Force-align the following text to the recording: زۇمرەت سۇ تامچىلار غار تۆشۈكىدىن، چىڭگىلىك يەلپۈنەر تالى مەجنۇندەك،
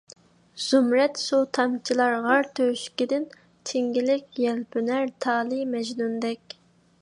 زۇمرەت 0.67 1.19
سۇ 1.23 1.41
تامچىلار 1.57 2.15
غار 2.23 2.49
تۆشۈكىدىن، 2.61 3.27
چىڭگىلىك 3.73 4.41
يەلپۈنەر 4.47 5.13
تالى 5.27 5.61
مەجنۇندەك، 5.77 6.59